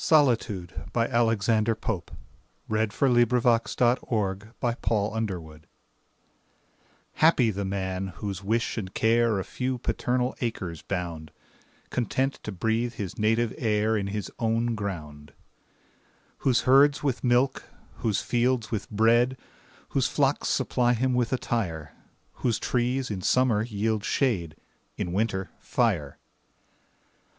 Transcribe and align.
C 0.03 0.15
D. 0.15 0.23
E 0.31 0.33
F. 0.33 0.39
G 0.39 0.51
H. 0.55 0.69
I 0.95 1.05
J. 1.05 1.09
K 1.11 1.11
L. 1.13 1.29
M 1.29 1.37
N. 1.37 1.69
O 1.69 1.75
P. 1.75 1.79
Q 1.79 2.03
R. 2.71 2.77
S 2.79 2.89
T. 2.89 3.05
U 3.05 3.11
V. 3.11 3.23
W 3.23 3.53
X. 3.53 3.77
Y 3.79 3.93
Z 3.93 3.99
Solitude 4.01 5.67
HAPPY 7.13 7.51
the 7.51 7.63
man, 7.65 8.07
whose 8.15 8.43
wish 8.43 8.79
and 8.79 8.95
care 8.95 9.37
A 9.37 9.43
few 9.43 9.77
paternal 9.77 10.35
acres 10.41 10.81
bound, 10.81 11.29
Content 11.91 12.39
to 12.41 12.51
breathe 12.51 12.93
his 12.93 13.19
native 13.19 13.53
air 13.59 13.95
In 13.95 14.07
his 14.07 14.31
own 14.39 14.73
ground. 14.73 15.33
Whose 16.39 16.61
herds 16.61 17.03
with 17.03 17.23
milk, 17.23 17.65
whose 17.97 18.21
fields 18.23 18.71
with 18.71 18.89
bread, 18.89 19.37
Whose 19.89 20.07
flocks 20.07 20.49
supply 20.49 20.93
him 20.95 21.13
with 21.13 21.31
attire; 21.31 21.93
Whose 22.41 22.57
trees 22.57 23.11
in 23.11 23.21
summer 23.21 23.61
yield 23.61 24.03
shade, 24.03 24.55
In 24.97 25.13
winter, 25.13 25.51
fire. 25.59 26.17